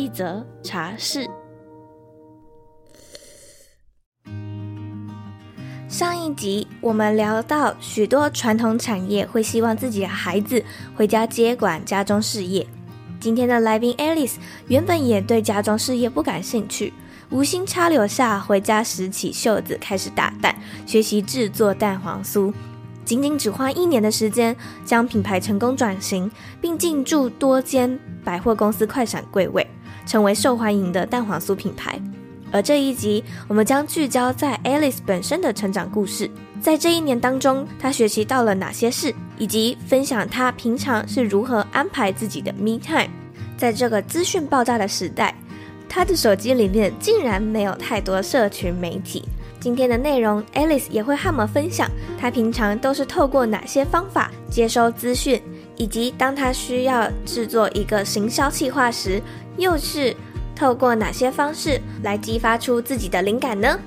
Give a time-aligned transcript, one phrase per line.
[0.00, 1.28] 一则茶室。
[5.88, 10.64] 上一集我们聊到，许多传统产业会希望自己的孩子
[10.96, 12.66] 回家接管家中事业。
[13.20, 14.36] 今天的来宾 Alice
[14.68, 16.94] 原本也对家中事业不感兴趣，
[17.28, 22.50] 无心插柳下，回家拾起袖子开始打蛋，学习制作蛋黄酥。
[23.04, 29.66] 仅仅只花一年的时间，将品牌成功转型，并进驻多间百货公司快闪柜位，
[30.06, 32.00] 成为受欢迎的蛋黄酥品牌。
[32.52, 36.28] 而这一集，我们将聚焦在 Alice 本身的成长故事，
[36.60, 43.08] 在这一年当中，她学习到了哪些事，以及分享她平常是如何安排自己的 Me Time。
[43.56, 45.32] 在这个资讯爆炸的时代，
[45.88, 49.24] 她的手机里面竟然没有太多社群媒体。
[49.60, 55.40] 今天的内容，Alice 也会和我们分享，她平常都是透过哪些方法接收资讯，
[55.80, 59.22] 以及当他需要制作一个行销企划时，
[59.56, 60.14] 又是。
[60.54, 63.80] 透过哪些方式来激发出自己的灵感呢？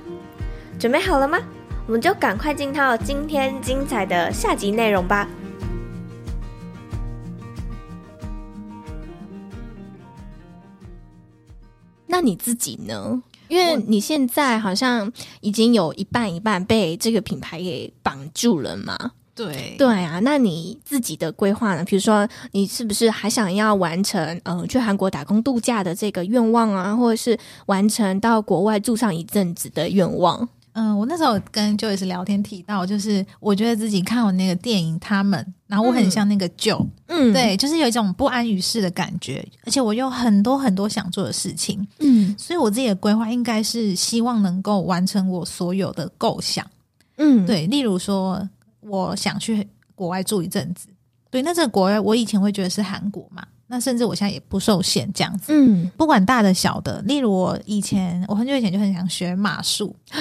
[0.80, 1.38] 准备好了吗？
[1.85, 5.30] 我们就赶快进到今天精彩的下集内容吧。
[12.07, 13.22] 那你自己呢？
[13.50, 19.11] 因为你现在好像已经有一半一半被这个品牌给绑住了嘛。
[19.35, 19.75] 对。
[19.77, 21.83] 对啊，那你自己的规划呢？
[21.83, 30.47] 比如说，你是不是还想要完成嗯、呃、去韩国打工度假的这个愿望啊，或者是完成到国外住上一阵子的愿望？
[30.75, 46.66] 嗯，我那时候跟 Joyce 聊天提到，就是我觉得自己看完那个电影《他们》，然后我很像那个 Joe，嗯，对，就是有一种不安于世的感觉，而且我有很多很多想做的事情，嗯，所以我自己的规划应该是希望能够完成我所有的构想，
[47.17, 48.49] 嗯，对，例如说。
[48.88, 50.88] 我想去国外住一阵子，
[51.29, 59.95] 对，那这个国外我以前会觉得是韩国嘛，那甚至我现在也不受限这样子，嗯，不管大的小的，例如我以前我很久以前就很想学马术，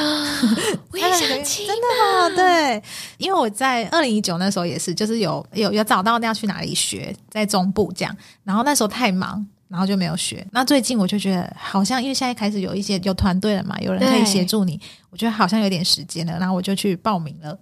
[0.90, 2.36] 我也想去，真的吗？
[2.36, 2.82] 对，
[3.18, 9.46] 因为我在二零一九那时候也是，就是有有有找到那要去哪里学，在中部这样，然后那时候太忙。
[9.72, 10.46] 然后就没有学。
[10.52, 14.78] 那最近我就觉得好像，因为现在开始有一些有团队了嘛，有人可以协助你，
[15.08, 16.38] 我觉得好像有点时间了。
[16.38, 17.58] 然后我就去报名了。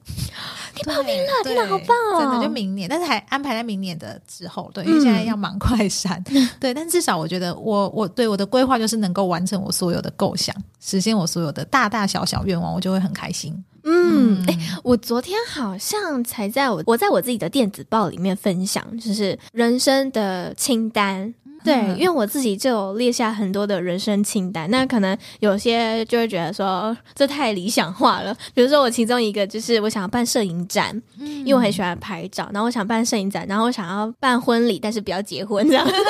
[0.75, 2.21] 你报名了， 真的好棒哦！
[2.21, 4.69] 真的就明年，但是还安排在明年的之后。
[4.75, 6.21] 对，因为现在要忙快闪。
[6.31, 13.65] 嗯、 对，但至少我觉得我我对我的规划就是能够完成我所有的构想，实现我所有的大大小小愿望，我就会很开心。
[13.83, 21.33] 嗯，哎、欸，我昨天好像才在我我在我自己的电子报里面分享，就是人生的清单。
[21.65, 28.35] 对，因为我自己就有列下很多的人生清单，那可能有些就会觉得说这太理想化了。
[28.55, 35.85] 比如说我其中一个就是我想要办摄影展，嗯，因为我很喜欢拍照，然后我想办摄影展，然后我想要办婚礼，但是不要结婚这样。
[35.91, 36.05] 就是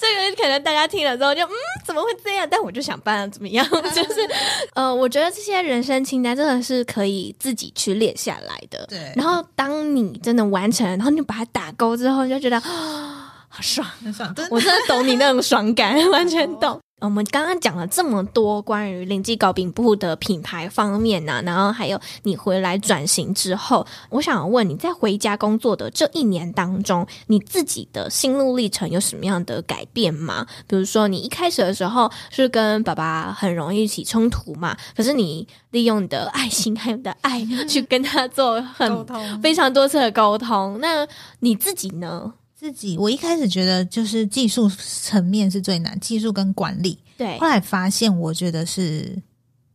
[0.00, 1.52] 这个可能大家听了之后就嗯，
[1.84, 2.46] 怎么会这样？
[2.50, 3.66] 但我就想办怎么样？
[3.94, 4.28] 就是
[4.74, 8.84] 呃，我觉得这些人生清单真的是可以自己去列下来的。
[8.88, 13.23] 对，然后当你真的完成，然后你把它打勾之后，你就觉得啊。
[13.54, 14.34] 好爽，很爽！
[14.50, 16.80] 我真的懂你那种爽感，完全懂。
[17.00, 30.46] 我们刚刚讲了这么多关于林记糕饼铺的品牌方面呢、啊，然后还有你回来转型之后，我想问你在回家工作的这一年当中，你自己的心路历程有什么样的改变吗？
[30.66, 39.06] 比如说，你一开始的时候是跟爸爸很容易起冲突嘛，可是你利用你的爱心还有你的爱去跟他做很
[39.40, 41.06] 非常多次的沟通，那
[41.38, 42.32] 你自己呢？
[42.64, 46.98] 自己，我一开始觉得就是技术层面是最难，技术跟管理。
[47.18, 49.22] 对，后来发现，我觉得是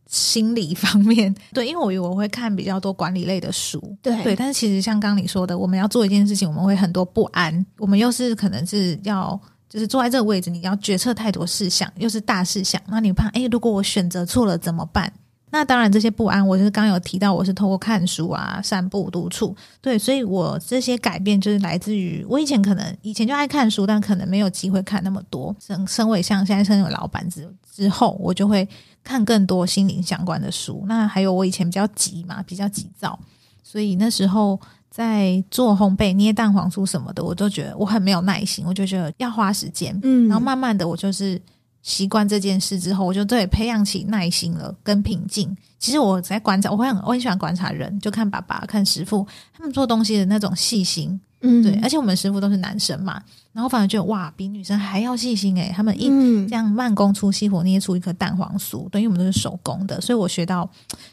[0.08, 1.32] 心理方面。
[1.54, 3.80] 对，因为我以为我会看比较多管理类的书。
[4.02, 7.64] 对，对，但是其实像刚刚你说的，我们要做一件事情，我们会很多不安。
[7.78, 15.12] 我们又是可能是要，就是坐在这个位置，你要决策太多事项，又是大事项，那你怕，哎，如果我选择错了怎么办？
[15.52, 25.54] 那当然，这些不安，我就是刚有提到，我是透过看书啊、散步、独处，对，所以我这些改变就是来自于我以前可能以前就爱看书，但可能没有机会看那么多。
[25.58, 28.68] 身身为像现在身为老板之之后，我就会
[29.02, 30.84] 看更多心灵相关的书。
[30.86, 33.18] 那还有我以前比较急嘛，比较急躁，
[33.64, 39.98] 所以那时候在做烘焙、捏蛋黄酥什么的，我都觉得我很没有耐心，我就觉得要花时间。
[40.04, 41.42] 嗯，然后慢慢的，我就是。
[41.82, 45.56] 习惯这件事之后，我就对培养起耐心了，跟平静。
[45.78, 51.18] 其实我在观察，我会很我很喜欢观察人，就看爸爸、看师傅他们做东西的那种细心。
[51.42, 53.18] 嗯，对，而且我们师傅都是男生嘛，
[53.54, 55.72] 然后反而觉得哇，比女生还要细心诶、欸。
[55.72, 60.68] 他们一、嗯、这样慢工出细活捏出一颗蛋黄酥，对，因为我们都是手工的，所以我学到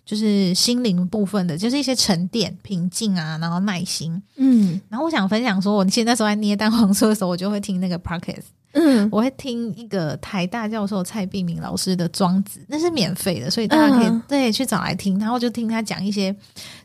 [0.06, 4.22] 就是心灵部分的，就是一些沉淀、平静啊，然后耐心。
[4.36, 8.48] 嗯，然后我想分享说，我现在时候在捏蛋黄酥的时候，我就会听那个 podcast。
[8.80, 15.18] 嗯，我会听一个台大教授蔡碧明老师的庄子，那是免费的，所以大家可以、嗯、对去找来听。
[15.18, 16.36] 然后就听他讲一些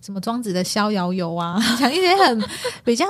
[0.01, 2.45] 什么庄子的逍遥游啊， 讲一些很
[2.83, 3.07] 比较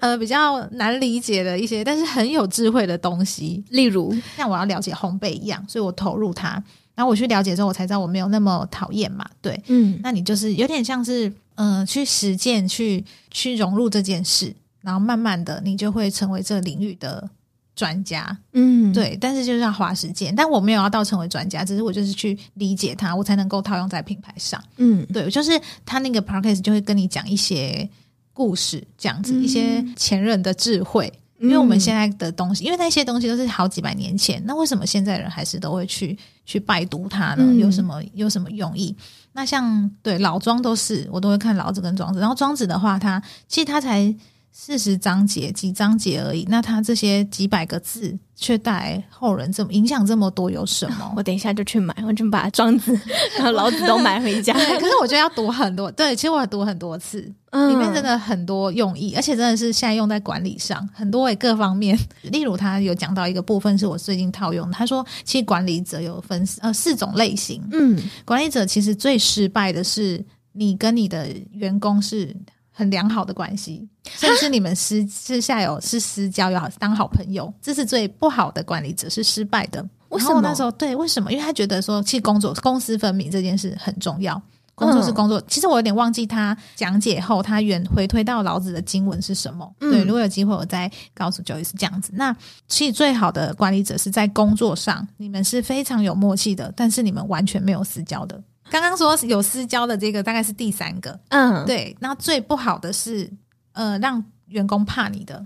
[0.00, 3.64] 呃比较难理解的一些，但是很有智慧的东西。
[3.70, 6.62] 例如，像我要了解烘焙一样，所以我投入它。
[6.94, 9.24] 然后我去了解之后，我才知道我没有那么讨厌嘛。
[9.40, 17.28] 对，嗯，那你就是有点像是嗯、呃、去实践，去去融入这件事，然后慢慢的你就会成为这个领域的。
[17.76, 27.88] 专家，嗯，对，但是就是要花时间，但我没有要到成为专家，只是我就是去理解它，我才能够套用在品牌上，嗯，对，就是他那个 podcast 就会跟你讲一些
[28.32, 36.16] 故事，这样子、嗯、一些前人的智慧，因为我们现在的东西，因为那些东西都是好几百年前，那为什么现在人还是都会去
[36.46, 37.38] 去拜读它呢？
[37.38, 38.96] 嗯、有什么有什么用意？
[39.32, 44.14] 那像对老庄都是我都会看老子跟庄子，然后庄子的话他，他其实他才。
[44.56, 46.46] 四十章节，几章节而已。
[46.48, 51.12] 那他这些几百个字，却带来后人这么影响这么多，有什么？
[51.18, 52.96] 我等一下就去买，我就把庄子、
[53.36, 54.54] 然后老子都买回家。
[54.78, 61.98] 可是我觉得要读很多，对，其实我要读很多次，嗯、里面真的很多用意，而且真的是现在用在管理上，很多诶各方面。
[62.22, 67.60] 例如，他有讲到一个部分是我最近套用的，他说，其实管理者有分呃四种类型。
[67.72, 72.36] 嗯，管理者其实最失败的是你跟你的员工是。
[72.76, 79.88] 很良好的关系，甚至你们私私下有是私交，要当好朋友，这是最不好的管理者，是失败的。
[80.08, 80.40] 为什么？
[80.42, 81.32] 那时候对，为什么？
[81.32, 84.40] 因为他觉得说，其实工作公私分明这件事很重要，
[84.74, 85.38] 工作是工作。
[85.40, 89.72] 嗯、其实我有点忘记他讲解后，他原回推到老子的经文是什么？
[89.80, 92.10] 嗯、对，如果有机会，我再告诉 Joyce 是这样子。
[92.14, 92.36] 那
[92.66, 98.40] 其实最好的管理者是在工作上，你们是非常有默契的，但是你们完全没有私交的。
[98.70, 101.96] 刚刚说有私交的这个大概是第三个，嗯，对。
[102.00, 103.30] 那最不好的是，
[103.72, 105.44] 呃，让员工怕你的，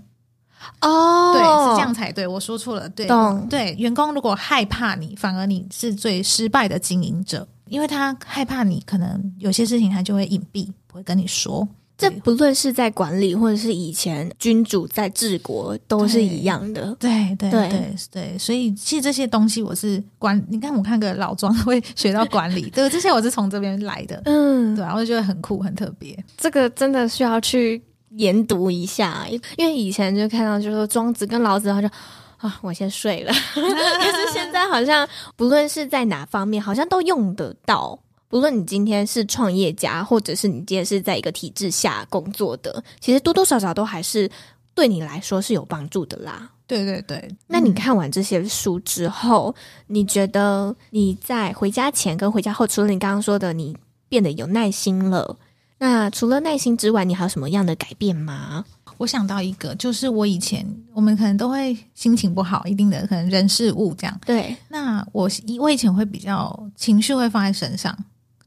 [0.81, 2.25] 哦，对，是这样才对。
[2.25, 3.07] 我说错了，对，
[3.49, 3.73] 对。
[3.77, 11.67] 员工如果害怕你，反而你是最失败的经营者，因为他害怕你，可能有些事情他就会隐蔽，不会跟你说。
[11.99, 16.95] 这不论是在管理，或者是以前君主在治国，都是一样的。
[16.97, 24.21] 对对对对对，所以其实这些东西我是管，你看我看个老庄会学到管理，对， 这些我是从这边来的。
[24.23, 26.17] 嗯，对，我就觉得很酷，很特别。
[26.37, 27.81] 这个真的需要去
[28.11, 29.25] 研读一下，
[29.57, 31.89] 因为以前就看到就是说庄子跟老子，他就
[32.37, 33.33] 啊，我先睡了。
[33.53, 35.05] 但是现在好像
[35.35, 37.99] 不论是在哪方面，好像都用得到。
[38.29, 44.29] 不论你今天是创业家，或者是你今天是在一个体制下工作的，其实多多少少都还是
[44.75, 46.49] 对你来说是有帮助的啦。
[46.67, 47.27] 对对对。
[47.47, 49.53] 那你看完这些书之后，
[49.87, 53.75] 你觉得你在回家前跟回家后，除了你刚刚说的你
[54.07, 55.35] 变得有耐心了，
[55.79, 58.63] 那除了耐心之外，你还有什么样的改变吗？
[58.99, 64.21] 我想到一个，就是我以前我们可能都会心情不好，一定的可能人事物这样。
[64.23, 64.55] 对。
[64.67, 65.27] 那我
[65.59, 67.97] 我以前会比较情绪会放在身上。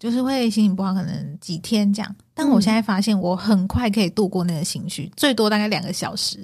[0.02, 2.16] 就是会心情不好，可能几天这样。
[2.35, 6.38] 但我现在发现，我很快可以度过那个情绪，嗯、最多大概两个小时，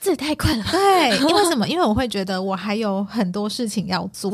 [0.00, 0.64] 这也太快了。
[0.70, 1.66] 对，因为什么？
[1.68, 4.30] 因为我会觉得我还有很多事情要做，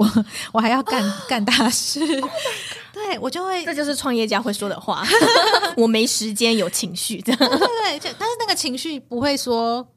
[0.53, 2.01] 我还要干干大事。
[2.93, 5.03] 对，我就会，这就是创业家会说的话。
[5.75, 7.39] 我没时间有情绪，这样。
[7.39, 9.89] 对，对对，但是那个情绪不会说。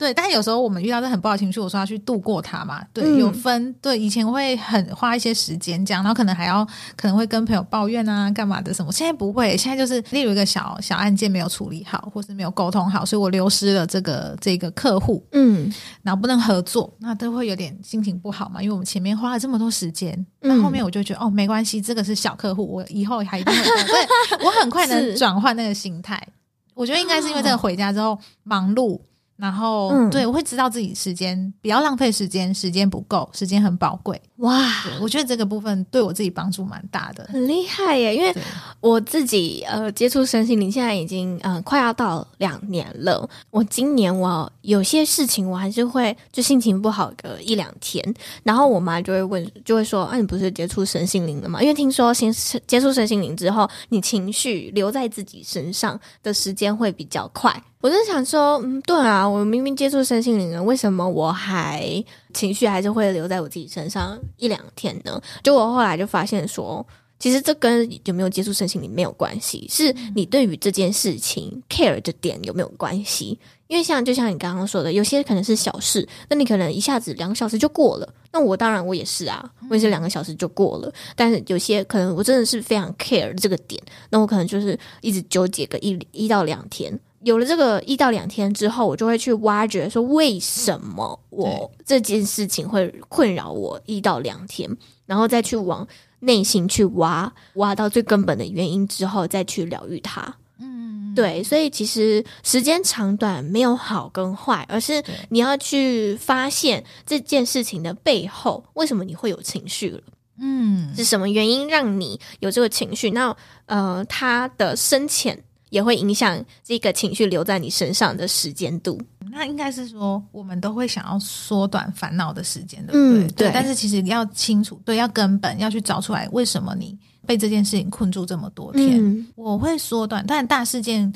[0.00, 2.82] 对，但是有时候我们遇到这很不好的情绪，我说要去度过它嘛。
[2.90, 3.70] 对，嗯、有分。
[3.82, 6.66] 对，以前会很花一些时间这样，然后可能还要
[6.96, 8.90] 可能会跟朋友抱怨啊，干嘛的什么。
[8.90, 15.70] 现在不会，现在就是例如一个小小案件没有处理好，或是没有沟通好，所以我流失了这个这个客户，嗯，
[16.02, 18.62] 然后不能合作，那都会有点心情不好嘛。
[18.62, 23.62] 因为我们前面花了这么多时间，那后面我就觉得、嗯、哦，没关系，这个是小客户，我以后还一定会。
[23.62, 26.26] 对，我很快能 转换那个心态。
[26.72, 28.98] 我觉得应该是因为这个回家之后忙碌。
[29.40, 34.20] 然后，嗯、对，我会知道自己时间不要浪费时间，时间不够，时间很宝贵。
[34.36, 34.68] 哇，
[35.00, 38.14] 我觉得这个部分对我自己帮助蛮大的，很厉害耶！
[38.14, 38.34] 因为
[38.80, 43.28] 我自己呃接触身心灵，现在已经呃快要到两年了。
[43.50, 48.02] 我今年我有些事情我还是会就心情不好个一两天，
[48.42, 51.62] 然后我妈就会问，就会说：“啊，你不是接触身心灵了吗？
[51.62, 52.30] 因为听说先
[52.66, 65.20] 接触身心灵之后，你情绪留在自己身上的时间会比较快。”我就想说，嗯，对啊，我明明接触身心灵了，为什么我还情绪还是会留在我自己身上一两天呢？
[65.42, 66.86] 就我后来就发现说，
[67.18, 73.38] 其实这跟有没有接触身心灵没有关系，是你对于这件事情 care 的点有没有关系。
[73.68, 78.14] 因为像就像你刚刚说的，有些可能是小事，那你可能一下子两个小时就过了。
[78.32, 80.92] 那我当然我也是啊，我也是两个小时就过了。
[81.14, 86.98] 但是有些可能我真的是非常 care 这个点，那我可能就是一直纠结个一一到两天。
[87.22, 94.68] 有了这个一到两天之后，我就会去挖掘说，为什么我这件事情会困扰我一到两天，
[95.06, 95.86] 然后再去往
[96.20, 100.34] 内心去挖，挖到最根本的原因之后，再去疗愈它。
[100.58, 110.00] 嗯对，所以其实时间长短没有好跟坏，而是你要去发现这件事情的背后，为什么你会有情绪了？
[110.38, 113.10] 嗯，是什么原因让你有这个情绪？
[113.10, 113.36] 那
[113.66, 119.00] 呃，它的深浅也会影响这个情绪留在你身上的时间度。
[119.32, 123.24] 那应该是说，我们都会想要缩短烦恼的时间，对不对？
[123.24, 123.48] 嗯，对。
[123.48, 126.96] 对，但是其实要清楚，对，要根本要去找出来为什么你。
[127.26, 131.12] 被这件事情困住这么多天，嗯、我会缩短，但大事件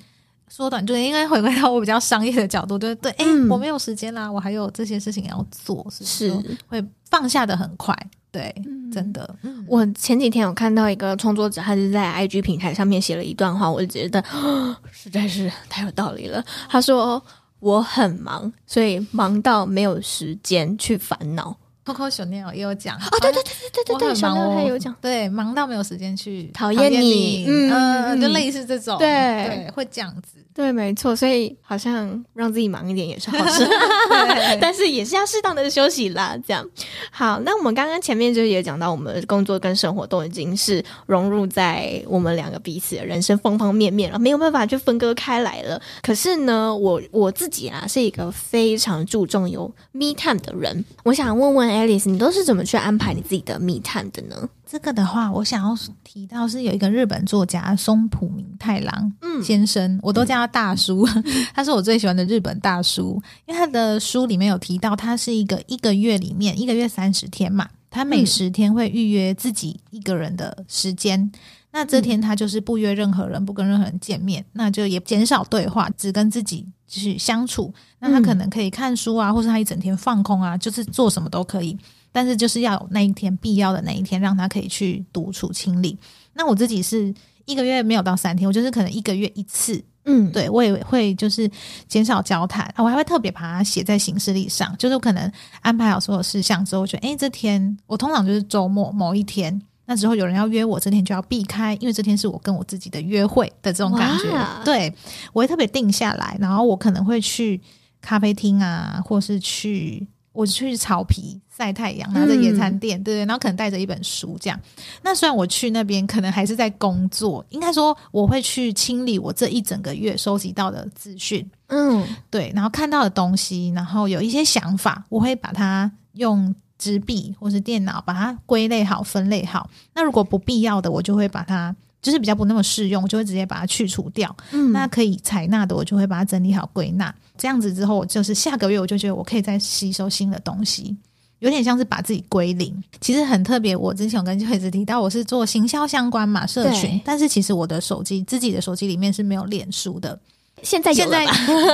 [0.56, 6.80] 缩短，就是因为回归到我比较商业的角度， 就是对，哎、嗯欸，我没有时间啦，我还有这些事情要做，是是会
[7.11, 7.92] 放下的很快，
[8.30, 9.28] 对，嗯、真的。
[9.66, 14.23] 我前几天有看到一个创作者，他是在 IG 平台上面写了一段话，我就觉得
[14.92, 16.40] 实在是太有道理了。
[16.68, 17.20] 他说
[17.58, 29.06] ：“我很忙，所以忙到没有时间去烦恼。” Coco Chanel 也有讲哦，对对对对对对对，小妞他有讲，对，忙到没有时间去讨厌你，嗯，就类似这种，对。
[29.44, 33.68] 对，会这样子，对，没错，所以好像让自己忙一点也是好事，
[34.60, 36.34] 但是也是要适当的休息啦。
[36.46, 36.66] 这样。
[37.10, 45.80] 好，那我们刚刚前面就也讲到，我们工作跟生活都已经是融入在我们两个彼此的人生方方面面了，没有办法去分割开来了。
[46.02, 51.74] 可是呢，我我自己啊是一个非常注重有 me time 的人，我想问问。
[51.75, 54.49] Alice，你都是怎么去安排你自己的密探的呢？
[54.66, 59.12] 这个的话，我想要提到是有一个日本作家松浦明太郎
[59.43, 71.33] 先生，嗯、我都叫他大叔，嗯、 他是我最喜欢的日本大叔，因为他的书里面有提到，他是一个一个月里面一个月三十天嘛，他每十天会预约自己一个人的时间，嗯、
[71.75, 76.66] 那这天他就是不约任何人，不跟任何人见面，那就也减少对话，只跟自己。
[76.87, 81.76] 去相处，那他可能可以看书啊，或是他一整天放空啊，就是做什么都可以。
[82.12, 85.99] 但是就是要有那一天必要的那一天，让他可以去独处清理。
[86.35, 87.12] 那我自己是
[87.47, 89.83] 一个月没有到三天，我就是可能一个月一次。
[90.04, 91.50] 嗯，对，我也会就是
[91.88, 99.61] 减少交谈，我还会特别把它写在行事历上，就是我可能安排好所有事项之后，我觉得诶，这天我通常就是周末某一天。
[99.86, 104.30] 那之后有人要约我，这天就要避开，因为这天是我跟我自己的约会的这种感觉。
[104.30, 104.92] 哇对，
[105.32, 107.60] 我会特别定下来，然后我可能会去
[108.00, 114.58] 咖啡厅啊，或是去我去草皮晒太阳，拿着野餐垫，嗯、对对，然后可能带着一本书这样。
[115.02, 126.54] 那虽然我去那边可能还是在工作，应该说我会去清理我这一整个月收集到的资讯，嗯，对，然后看到的东西，然后有一些想法，我会把它用。
[126.84, 129.70] 纸笔或是电脑，把它归类好、分类好。
[129.94, 134.36] 那如果不必要的，我就会把它，就是比较不那么适用，我就会直接把它去除掉。
[134.50, 137.14] 嗯，那可以采纳的，我就会把它整理好、归纳。
[137.38, 140.94] 这样子之后，就是下个月我就觉得我可以再吸收新的东西，
[141.38, 142.84] 有点像是把自己归零。
[143.00, 150.18] 其实很特别，我之前有跟就一直提到，我是做行销相关嘛，社群，但是其实我的手机自己的手机里面是没有脸书的。
[150.62, 150.96] 现在有？
[150.96, 151.25] 现在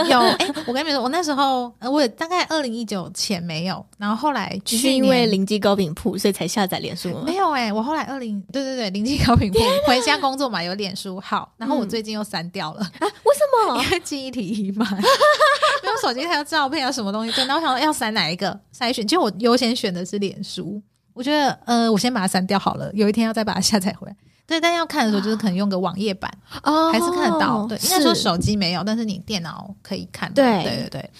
[0.09, 7.23] 有哎、欸，我跟你们说，我那时候我也大概二零一九前没有，然后后来只是因为灵机糕饼铺，所以才下载脸书吗？
[7.25, 13.13] 没有哎、欸，我后来二零对对对，灵机糕饼铺回家工作嘛，有脸书号，然后我最近又删掉了、嗯、啊？
[13.25, 13.83] 为什么？
[13.85, 17.33] 因为记忆体已满， 没有手机还有照片啊，什么东西？
[17.33, 20.83] 对，然后我想说要删哪一个筛选，其实我优先选的是脸书，
[21.13, 24.17] 我觉得呃，我先把它删掉好了，有一天要再把它下载回来。
[24.51, 26.29] 对，但要看的时候，就是可能用个网页版，
[26.65, 27.65] 哦、还是看得到。
[27.69, 30.33] 对，应该说手机没有，但是你电脑可以看。
[30.35, 31.11] 对，对对对，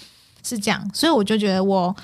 [0.43, 0.91] 是这样。
[0.93, 1.95] 所以我就觉得我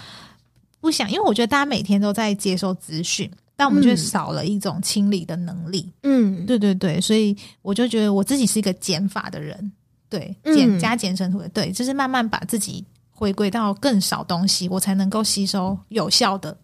[0.80, 5.92] 不想，因为我觉得大家每天都在接收资讯，但我们却少了一种清理的能力。
[6.04, 9.72] 嗯，对对对，所以我就觉得我自己是一个减法的人，
[10.08, 16.56] 对，减加减乘除的，对，就是慢慢把自己回归到更少东西，我才能够吸收有效的。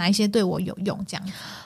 [0.00, 0.98] 哪一些对我有用？
[1.06, 1.22] 这样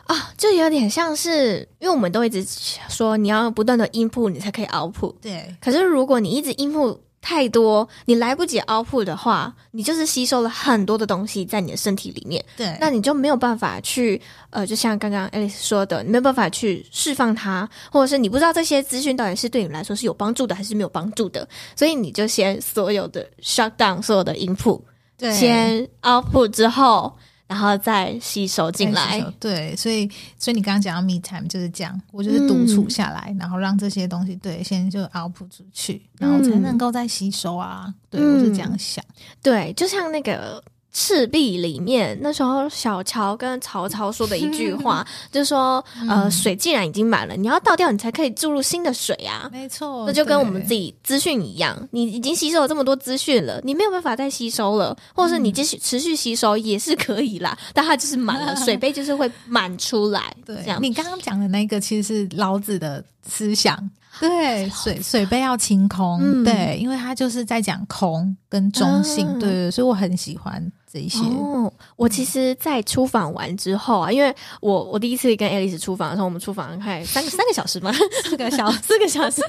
[0.09, 2.45] 啊，就有点像是，因为我们都一直
[2.88, 5.14] 说你要不断的 input，你才可以 output。
[5.23, 5.55] 对。
[5.61, 12.45] 可是如果你一直 input 太多，你来不及 output 的话，你就是吸收了很多的东西在你的身体里面。
[12.57, 24.83] 对，那你就没有办法去，呃，就像刚刚 Alice 说的，你没有办法去释放它，或者是你不知道这些资讯到底是对你来说是有帮助的还是没有帮助的，所以你就先所有的 shut down 所有的 input，
[25.17, 27.17] 对，先 output 之后。
[27.47, 39.05] 然后再吸收进来，对，所以所以你刚刚讲到 me time 就是这样，我就是独处下来，嗯、然后让这些东西对先就 output 出去，然后才能够再吸收啊，嗯、对我是这样想，
[39.43, 40.63] 对，就像那个。
[40.95, 49.51] 赤壁里面那时候，小乔跟曹操说的一句话， 就是说，呃，水既然已经满了，你要倒掉，你才可以注入新的水啊。
[49.53, 60.33] 没错，那就跟我们自己资讯一样，你已经吸收了这么多资讯了，你没有办法再吸收了，或者是你继续持续吸收也是可以啦， 但它就是满了，水杯就是会满出来。
[60.47, 60.81] 对，这样。
[60.81, 63.77] 你刚刚讲的那个其实是老子的思想。
[64.21, 71.18] 对，水水杯要清空，嗯、对，因为他就是在讲空跟中性，嗯、对，所以我很喜欢这一些。
[71.21, 77.92] 哦，我其实，在出访完之后啊，因为我我第一次跟 Alice 出访的时候，我们出访快三个三个小时嘛，
[78.25, 79.42] 四个小四个小时，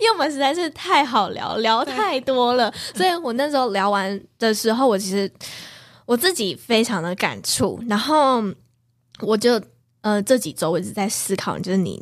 [0.00, 5.30] 因为我们实在是太好聊，聊太多了，所以我那时候聊完的时候，我其实
[6.04, 8.42] 我自己非常的感触，然后
[9.20, 9.60] 我就
[10.02, 12.00] 呃这几周我一直在思考，就是你。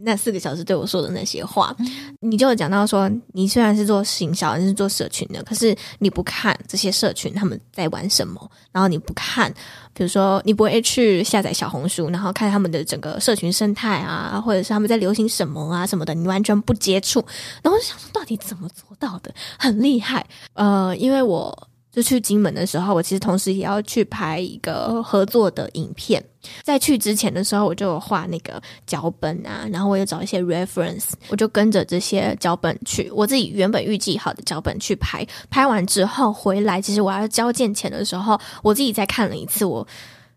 [0.00, 1.74] 那四个小时对我说的那些话，
[2.20, 9.52] 你就有讲到说，你虽然是做行销，你是做社群的，可是你不看这些社群他们在玩什么，然后你不看，
[9.92, 17.24] 比如说你不会去下载小红书，然后看他们的整个社群生态啊，或者是他们在流行什么啊什么的，你完全不接触，
[17.62, 19.34] 然后就想说，到底怎么做到的？
[19.58, 21.68] 很厉害，呃，因为我。
[21.98, 26.24] 就去金门的时候，我其实同时也要去拍一个合作的影片。
[26.62, 35.26] 在去之前的时候，我就有画那个脚本啊，然后我也找一些 reference，我就跟着这些脚本去，我自己原本预计好的脚本去拍。
[35.50, 39.84] 拍完之后回来，其实我要交件钱的时候，我自己再看了一次，我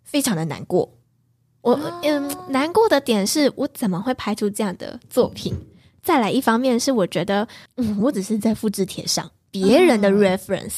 [0.03, 0.91] 非常的难过。
[1.61, 5.53] 我嗯，难过的点是我怎么会拍出这样的作品？
[6.01, 10.77] 再来一方面是我觉得，嗯，我只是在复制贴上别人的 reference。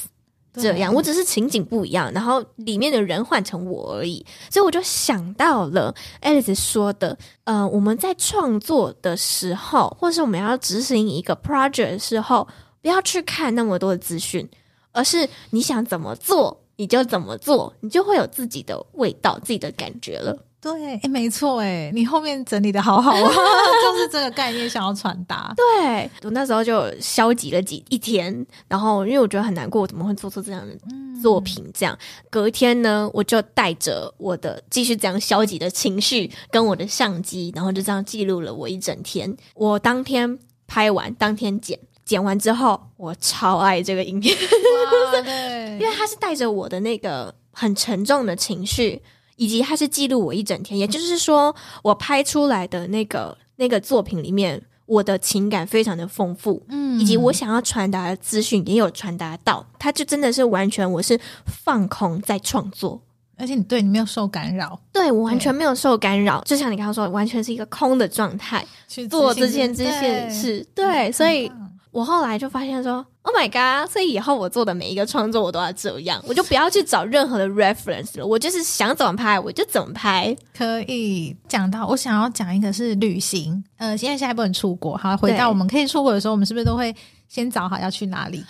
[0.53, 12.48] 这样，我只是情景不一样，然后里面的人换成我而已，所以我就想到了 Alice 说的，呃，我们在创作的时候，或是我们要执行一个 project 的时候，
[12.81, 14.48] 不要去看那么多的资讯，
[14.92, 20.37] 而是你想怎么做，你就怎么做，你就会有自己的味道、自己的感觉了。
[20.63, 23.33] 对，哎，没错，哎，你后面整理的好好啊，
[23.83, 25.53] 就是这个概念想要传达。
[25.57, 30.73] 对，我那时候就消极了几一天，然后因为我觉得很难过，我怎么会做出这样的
[31.21, 31.69] 作品？
[31.73, 31.97] 这样，
[32.29, 39.35] 隔天呢，我就带着我的继续这样消极的情绪，跟我的相机，然后就这样记录了我一整天。
[39.55, 44.33] 我当天拍完，当天剪，剪完之后，我超爱这个影片，
[45.25, 49.01] 对，因为它是带着我的那个很沉重的情绪。
[49.35, 63.01] 以及它是记录我一整天，也就是说，我拍出来的那个那个作品里面，我的情感非常的丰富，嗯，以及我想要传达的资讯也有传达到，它就真的是完全我是放空在创作，
[63.37, 71.51] 而且你对你没有受干扰，对我完全没有受干扰，就像你刚刚说，完全是一个空的状态去做这件这件事，对，所以。
[71.93, 73.92] 我后来就发现说，Oh my god！
[73.92, 80.36] 所以以后我做的每一个创作，我都要这样，我就不要去找任何的 reference 了，我就是想怎么拍我就怎么拍。
[80.55, 86.96] 可以讲到我想要讲一个是旅行，呃，现在下一步很出国，好，回到我们可以出国的时候，我们是不是都会
[87.27, 88.44] 先找好要去哪里，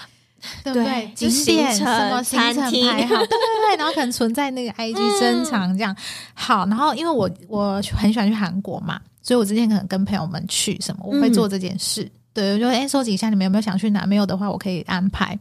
[0.64, 0.84] 对不对？
[0.84, 5.94] 对景点什么行程排好，对对对，然后可能存在那个 IG 珍藏这样。
[5.94, 12.04] 嗯、好，然后因为我我很喜欢去韩国嘛，所以我之前可能跟朋友们去什么，我会做这件事。
[12.04, 14.06] 嗯对，我就哎，收集一下你们有没有想去哪？
[14.06, 15.38] 没有的话，我可以安排。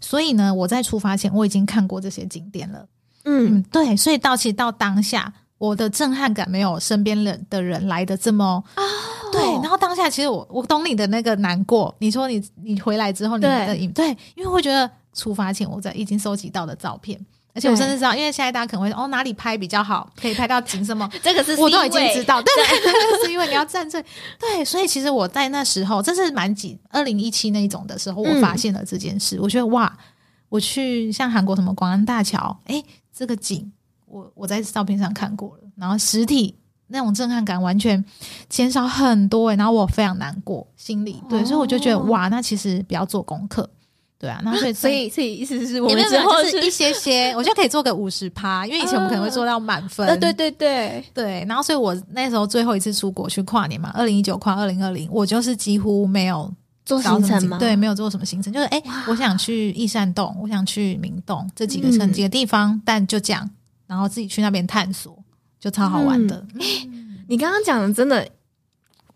[0.00, 2.86] 所以呢，我在出发前我已经看过这些景点了。
[3.24, 8.82] 嗯，嗯，对，所以到其实到当下，我的震撼感没有身边人的人来的这么哦。
[9.30, 11.94] 对，然后当下其实我我懂你的那个难过。
[11.98, 17.20] 你说你你回来之后你的对对，因为会觉得出发前我在已经收集到的照片。
[17.52, 21.10] 而且我甚至知道，因为现在大家可能会说，哦，哪里拍比较好，可以拍到景什么？
[21.22, 24.00] 这个是我都已经知道，对，对 是因为你要站这，
[24.38, 29.36] 对，所以其实我在那时候，这是蛮几二零一七那一种的时候，我发现了这件事。
[29.36, 29.92] 嗯、我觉得哇，
[30.48, 32.82] 我去像韩国什么广安大桥，哎，
[33.12, 33.72] 这个景
[34.06, 38.04] 我我在照片上看过了，然后实体那种震撼感完全
[38.48, 43.68] 减少很多，哎，然后我非常难过，心里对，所以我就觉得哇，那其实不要做功课。
[44.20, 50.06] 对啊，那 所以所以所以意思是我们之后是一些些，我觉得可以做个五十趴，因为以前我们可能会做到满分。
[50.06, 51.42] 呃，对对对对。
[51.48, 56.52] 然后，所以我那时候最后一次出国去跨年嘛，二零一九跨二零二零，我就是几乎没有
[56.84, 57.56] 做行程吗？
[57.58, 63.48] 对，没有做什么行程，就是哎，我想去益善洞，我想去明洞这几个城几个地方，嗯、但就这样，
[63.86, 65.16] 然后自己去那边探索，
[65.58, 66.44] 就超好玩的。
[66.52, 68.28] 嗯、 你刚刚讲的真的。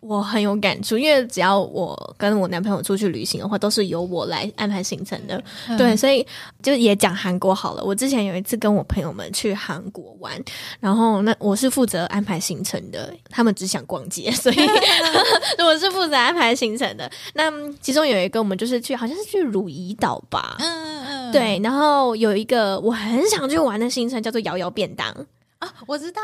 [0.06, 5.42] 我很有感触，因为只要我跟我男朋友出去旅行的话，都是由我来安排行程的。
[5.66, 6.24] 嗯、对，所以
[6.62, 7.82] 就也讲韩国好了。
[7.82, 10.32] 我之前有一次跟我朋友们去韩国玩，
[10.78, 14.56] 然后那我是负责安排行程的，他们只想逛街，所以
[15.64, 17.10] 我是负责安排行程的。
[17.32, 20.56] 那其中有一个我们就是去，好像是去汝矣岛吧。
[20.58, 21.32] 嗯嗯嗯。
[21.32, 25.14] 对，然后有一个我很想去玩的行程叫做摇摇便当。
[25.87, 26.22] 我知道，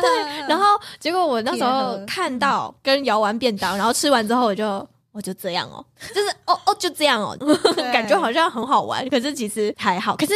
[0.00, 7.36] 对， 然后结果我那时候看到跟摇完便当，然后吃完之后我就我就这样哦，就是哦哦就这样哦，
[7.92, 10.16] 感觉好像很好玩，可是其实还好。
[10.16, 10.34] 可是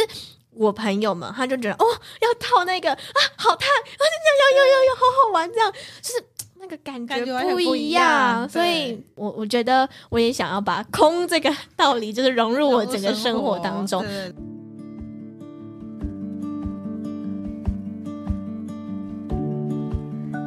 [0.51, 1.85] 我朋友们他就觉得哦
[2.21, 6.23] 要套那个啊好烫，啊就这样有有有有好好玩，这样就是
[6.59, 7.25] 那个感觉
[7.65, 8.47] 不一样。
[8.47, 14.05] 所以我我觉得我也想要把空这个道理就是融入我整个生活当中。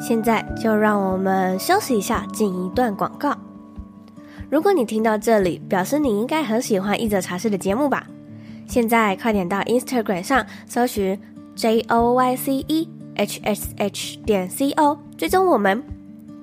[0.09, 3.37] 现在就让我们休息一下，进一段广告。
[4.49, 8.07] 如果你听到这里，表示你应该很喜欢一则茶室的节目吧？
[8.69, 11.21] 现在快点到 Instagram 上搜寻
[11.57, 15.83] J O Y C E H S H 点 C O，追踪我们，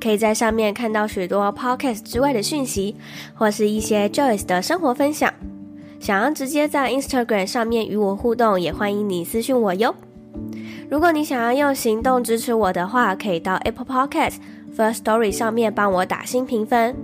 [0.02, 2.98] 可以在上面看到许多 Podcast 之外的讯息，
[3.34, 5.34] 或是一些 Joyce 的生活分享。
[6.02, 9.96] 想要直接在 Instagram 上面与我互动，也欢迎你私讯我哟。
[10.90, 14.36] 如果你想要用行动支持我的话，可以到 Apple Podcast
[14.78, 16.96] First Story 上面帮我打新评分，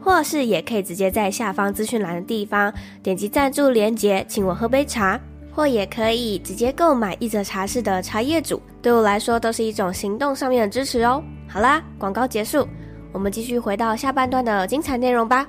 [0.00, 2.72] 或是也可以直接在下方资讯栏的地方
[3.02, 5.20] 点击赞助连结，请我喝杯茶，
[5.52, 11.22] 或也可以直接购买一则茶室的茶叶组，对我来说都是一种行动上面的支持哦。
[11.48, 12.66] 好啦，广告结束，
[13.12, 15.46] 我们继续回到下半段的精彩内容吧。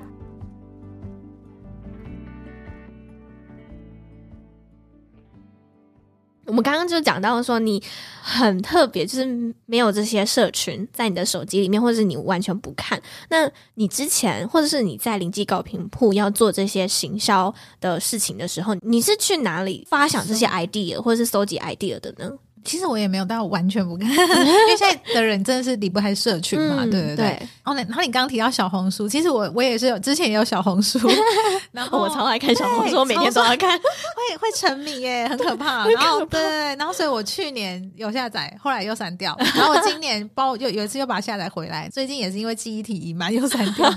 [6.48, 7.80] 我们刚刚就讲到说，你
[8.22, 13.00] 很特别，就是没有这些社群在你的手机里面，或者是你完全不看。
[13.28, 22.32] 那你之前，或者是你在临记高频铺要做这些行销的事情的时候，你是去哪里发想这些 idea，或者是搜集 idea 的呢？
[22.68, 27.24] 其实我也没有到完全不看， 因为现在的人真的是离不开社群嘛，嗯、对对对。
[27.24, 30.98] 然后呢，然后你刚刚提到小红书，其实我我也是有之前也有小红书，
[31.72, 35.88] 然后我超爱看小红书，我每天都要看，会会沉迷耶，很可怕。
[35.88, 36.40] 然后对，
[36.76, 43.90] 然后所以我去年有下载，后来又删掉，然后我今年包又有一次又把它下载回来，最近也是因为记忆体已满又删掉。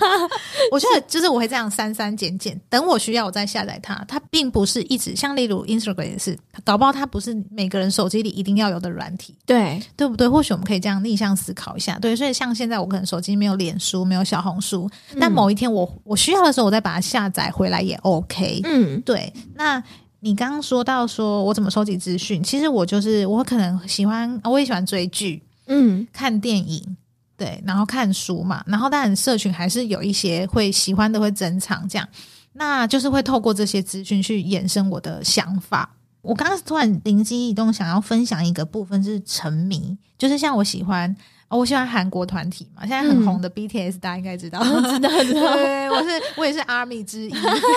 [0.72, 4.02] 我觉得就是我会这样删删减减，等我需要我再下载它。
[4.08, 8.61] 它并不是一直像例如 Instagram 也是，搞不好它不是每个人手机里一定要。
[8.62, 10.30] 要有的软体，对对不对？
[10.30, 12.16] 或许我们可以这样逆向思考一下，对。
[12.16, 18.62] 所以像现在我可能手机没有脸书，没有小红书，但某一天我我需要的时候，我再把它下载回来也 OK。
[18.64, 19.34] 嗯，对。
[19.56, 19.84] 那
[20.20, 26.96] 你刚刚说到说我怎么收集资讯，其实我就是我可能喜欢，我也喜欢追剧，嗯，看电影，
[27.36, 32.08] 对，然后看书嘛，然后当然社群还是有一些会喜欢的会珍藏这样，
[32.54, 35.90] 那就是会透过这些资讯去衍生我的想法。
[36.22, 41.16] 我刚刚突然灵机一动，想要分享一个部分是沉迷，就是像我喜欢，
[41.48, 45.54] 哦、我喜欢韩国团体嘛，现在很红的 BTS，、嗯、大家应该知道，知道知道。
[45.56, 47.34] 对，我是我也是 ARMY 之一。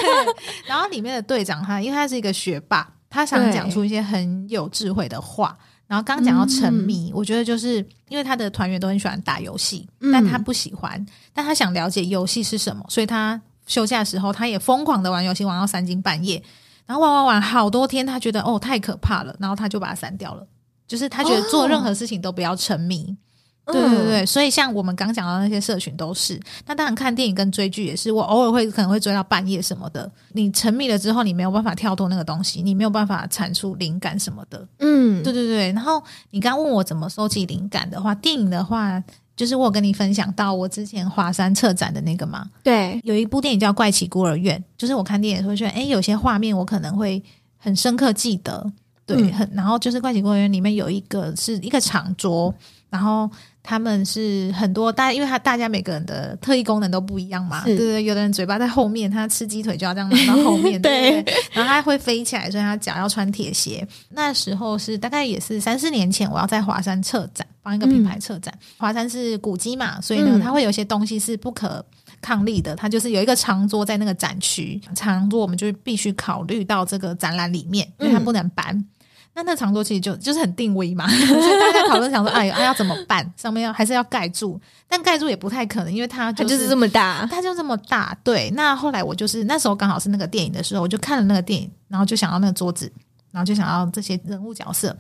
[0.69, 5.57] 然后里面的队长他，因为他是一个学霸，他想讲出一些很有智慧的话。
[5.87, 7.77] 然后刚刚讲到沉迷，嗯、我觉得就是
[8.09, 16.43] 因为他的团员都很喜欢打游戏，嗯、但他不喜欢，但他想了解游戏是什么，所以他休假的时候，他也疯狂的玩游戏，玩到三更半夜。
[16.87, 20.47] 然后玩玩玩好多天，他觉得哦太可怕了，然后他就把它删掉了。
[20.87, 23.17] 就是他觉得做任何事情都不要沉迷。
[23.67, 26.39] 哦、对对对，所以像我们刚讲到那些社群都是。
[26.67, 30.13] 那当然看电影跟追剧也是，我偶尔会可能会追到半夜什么的。
[30.33, 34.69] 你沉迷了之后，你没有办法跳脱那个东西，你没有办法产出灵感什么的。
[34.81, 35.73] 嗯，对对对。
[35.73, 39.03] 然后你刚问我怎么收集灵感的话，电影的话。
[39.37, 47.23] 就是我跟你分享到我之前华山策展的那个嘛，对，有一部电影叫《怪奇孤儿院》，就是我看电影的时候觉得，哎，有些画面我可能会
[47.57, 48.73] 很深刻记得，
[49.07, 52.55] 对，嗯、很，然后就是《怪奇孤儿院》里面有一个是一个长桌，
[52.91, 53.31] 然后。
[53.67, 63.83] 他们是很多大家，因为他大家每个人的特异功能都不一样嘛，是对对对，有的人嘴巴在后面，他吃鸡腿就要这样拿到后面， 对，然后他会飞起来，所以他脚要穿铁鞋。
[64.11, 68.53] 那时候是大概也是三四年前，我要在华山策展，帮一个品牌策展。
[68.77, 71.83] 华、嗯、山是古迹嘛，所以呢，它会有些东西是不可
[72.25, 78.75] 抗力的，它就是有一个长桌在那个展区，长桌我们就必须考虑到这个展览里面，因为它不能搬。
[78.75, 78.89] 嗯
[79.37, 83.29] 那那长桌其实就就是很定位嘛， 所以大家讨论想说，哎，哎要怎么办？
[83.37, 84.61] 上面要还是要盖住？
[84.87, 88.17] 但盖住也不太可能，因为它、就是、它就是这么大，它就这么大。
[88.23, 92.89] 对，那后来我就是那时候刚好是那个电影的时候，我就看了那个电影，然后就想要那个桌子，
[93.33, 94.97] 然后就想要这些人物角色，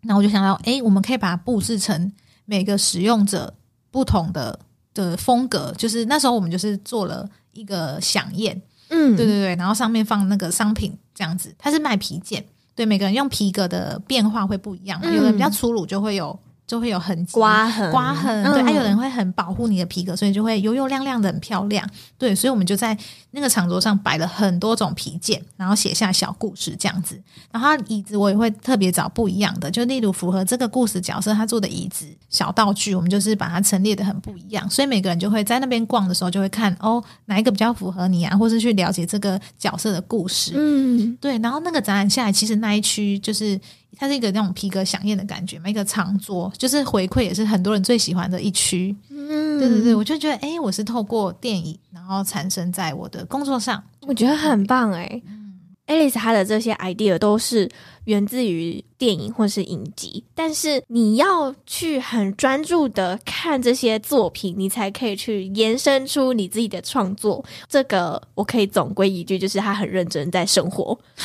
[0.00, 2.12] 然后我就想到，哎，我们可以把它布置成
[2.46, 3.54] 每个使用者
[3.92, 4.58] 不同的
[4.94, 5.72] 的风格。
[5.76, 12.44] 就是那时候我们就是做了一个响宴，嗯，对对对，然后上面放那个商品这样子，它是卖皮件。
[12.74, 16.38] 对，每个人用皮革的变化会不一样，有的比较粗鲁，就会有。
[16.66, 21.86] 就会有痕迹、刮痕、刮痕，对，还、嗯啊、有人会很保护你的皮革，所以就会油油亮亮的，很漂亮。
[22.16, 22.96] 对，所以我们就在
[23.32, 27.20] 那个长桌上摆了很多种皮件，然后写下小故事这样子。
[27.50, 34.68] 然后椅子我也会特别找不一样的，就例如符合这个故事角色他做的椅子、小道具，我们就是把它陈列的很不一样。
[34.70, 40.52] 所以每个人就会在那边逛的时候，就会看哦，哪一个比较符合你啊，或是去了解这个角色的故事。
[40.56, 41.36] 嗯，对。
[41.38, 43.60] 然后那个展览下来，其实那一区就是。
[43.96, 48.94] 它是一个那种皮革响宴的感觉嘛，一个长桌，就是回馈也是很多人最喜欢的一区。
[49.10, 55.22] 嗯，对对对，我就觉得，哎，我是透过电影，然后产生在我的工作上，我觉得很棒哎。
[55.92, 57.68] Alice 她的这些 idea 都是
[58.04, 67.44] 源自于电影或是影集，但是你要去很专注的看这些作品，你才可以去延伸出你自己的创作。
[67.68, 70.98] 这个我可以总归一句，就是他很认真在生活。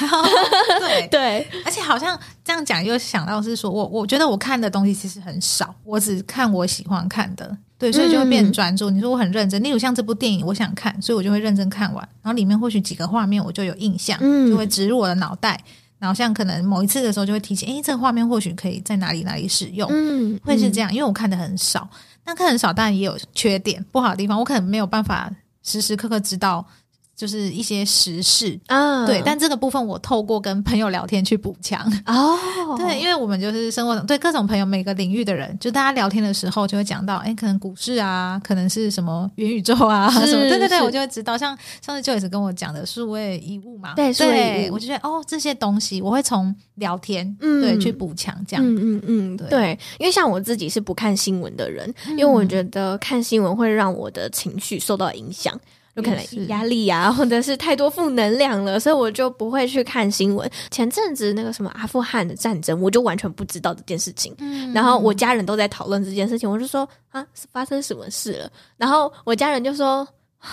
[0.79, 7.57] 对对， 而且好像这样讲又想到是说，我我觉得我看的东西其实很少，我只看我喜欢看的。
[7.79, 8.89] 对，所以就会变专注。
[8.89, 12.09] 嗯、你说我很认真，例如像这部电影，我想看，所以我就会认真看完。
[12.21, 15.59] 然后里面或许几个画面我就有印象，嗯、就会植入我的脑袋。
[15.99, 20.93] 然后像可能某一次的时候就会提起，诶，这个画面或许可以在哪里哪里使用，嗯，会是这样。
[20.93, 21.89] 因为我看的很少，
[22.25, 25.31] 那看很少当然也有缺点不好的地方，我可能没有办法
[25.63, 26.65] 时时刻刻知道。
[27.17, 32.37] 就是一些时事啊，对，但这个部分我透过跟朋友聊天去补强哦。
[32.77, 41.35] 对，因为我们就是生活中对各种朋友每个领域的人，就大家聊天的时候就会讲到，哎，可能股市啊，可能是什么元宇宙啊什么，对对对，我就会知道。
[41.35, 55.59] 像上次 Joyce 跟我讲的数位遗物嘛，对，数位遗物，我就觉得哦，这些东西我会从聊天嗯对去补强这样，嗯嗯嗯，对，因为像我自己是不看新闻的人，因为我觉得看新闻会让我的情绪受到影响。
[55.97, 60.49] 有可能压力啊，或者是太多负能量了，所以我就不会去看新闻。
[60.71, 64.33] 前阵子那个什么阿富汗的战争，我就完全不知道这件事情。
[64.37, 68.49] 嗯，然后我家人都在讨论这件事情，我就说啊，是发生什么事了？
[68.77, 70.07] 然后我家人就说。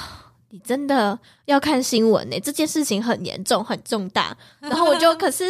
[0.50, 2.40] 你真的要看新闻呢、欸？
[2.40, 4.36] 这件事情很严重、很重大。
[4.60, 5.44] 然后我就可是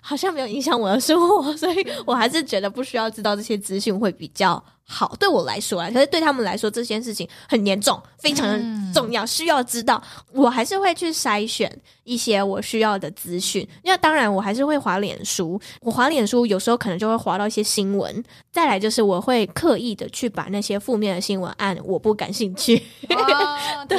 [0.00, 5.16] 好像没有影响我的生活，所以我还是觉得不需要知道这些资讯会比较好。
[5.18, 8.60] 对我来说啊，可是对他们来说，这件事情很严重，非常的
[8.92, 10.02] 重要，需要知道。
[10.32, 11.74] 我还是会去筛选
[12.04, 13.66] 一些我需要的资讯。
[13.82, 15.58] 那当然，我还是会划脸书。
[15.80, 18.22] 我划脸书有时候可能就会划到一些新闻。
[18.50, 22.76] 再来就是我会刻意的去把那些负面的新闻按我不感兴趣。
[23.08, 23.98] 哦、对。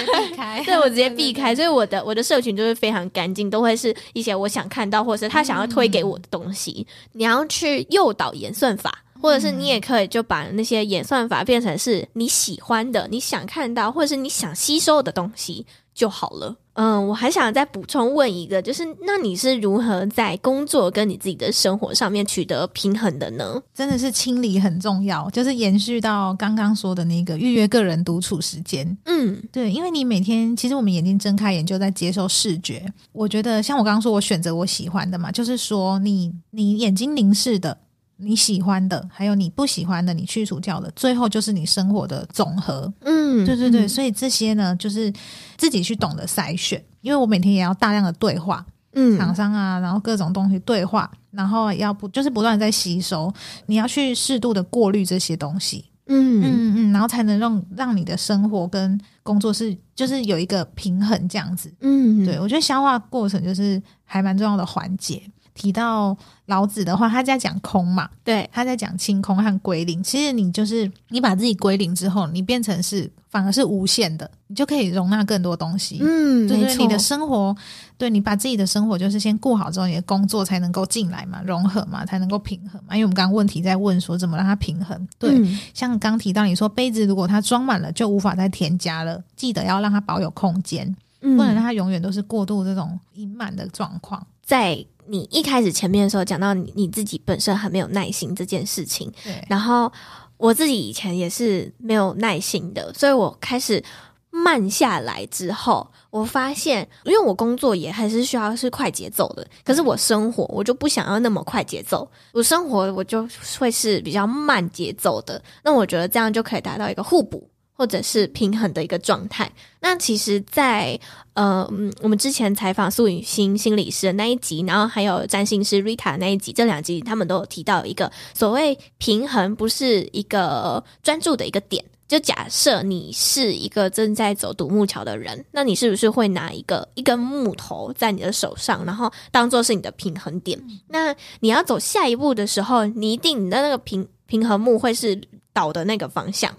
[0.65, 6.85] 对，我直接避开，所以我的我的社群就是非常干净，都会是一些我想看到或者是他想要推给我的东西。
[6.87, 16.57] 嗯、你要去诱导演算法，或者是你也可以就把那些演算法变成是你喜欢的、你想看到或者是你想吸收的东西就好了。
[16.73, 23.61] 嗯，我还想再补充问一个，就是那你是如何在工作跟你自己的生活上面取得平衡的呢？
[23.73, 28.97] 真的是清理很重要，就是延续到刚刚说的那个预约个人独处时间。
[29.05, 32.91] 嗯，对，因为你每天其实我们眼睛睁开眼就在接受视觉。
[33.11, 37.77] 我觉得像我刚刚说，我选择我喜欢的嘛，就是说你你眼睛凝视的。
[38.17, 42.91] 你喜欢的，还有你不喜欢的，你去除掉的，最后就是你生活的总和。
[43.01, 45.11] 嗯，对对对，嗯、所以这些呢，就是
[45.57, 53.33] 自己去懂得筛选，因为我每天也要大量的对话，嗯，厂商啊，然后各种东西对话，然后要不就是不断的在吸收，
[53.65, 61.73] 你要去适度的过滤这些东西，嗯嗯嗯，然后才能让让你的生活跟工作是就是有一个平衡这样子。
[61.81, 65.21] 嗯，对，我觉得消化过程就是还蛮重要的环节。
[65.53, 70.01] 提到老子的话，他在讲空嘛，对，他在讲清空和归零。
[70.03, 75.99] 其实你就是你把自己归零之后，你变成是反而是无限的，你就可以容纳更多东西。
[76.01, 76.83] 嗯，对，没错。
[76.83, 77.55] 你的生活，
[77.97, 82.95] 对，你把自己的生活就是先顾好之后，你的工作才能够进来嘛，融合嘛，才能够平衡嘛。
[82.95, 85.07] 因为我们刚刚问题在问说怎么让它平衡。
[85.19, 94.25] 对，嗯，像刚提到你说杯子如果它装满了，就无法再添加了，记得要让它保有空间，嗯，不能让它永远都是过度这种盈满的状况。
[94.43, 99.45] 在你一开始前面的时候讲到你你自己本身很没有耐心这件事情，对。
[99.49, 99.91] 然后
[100.37, 103.83] 我自己以前也是没有耐心的，所以我开始
[104.29, 113.27] 慢下来之后，我发现，因为我工作也还是需要是快节奏的，可是我生活我就不想要那么快节奏，我生活我就
[113.59, 115.41] 会是比较慢节奏的。
[115.63, 117.47] 那我觉得这样就可以达到一个互补
[117.83, 119.51] 或者是平衡的一个状态。
[119.81, 120.99] 那其实在，在
[121.33, 121.69] 呃，
[122.01, 131.83] 我们之前采访苏雨欣心理师的那一集，然后还有占星师 Rita 那一集，这两集他们都有提到一个所谓平衡，不是一个专注的一个点。
[132.07, 140.57] 就假设你是一个正在走独木桥的人，那你是不是会拿一个一根木头在你的手上，然后当做是你的平衡点？
[140.87, 145.19] 那你要走下一步的时候，你一定你的那个平平衡木会是
[145.51, 146.55] 倒的那个方向。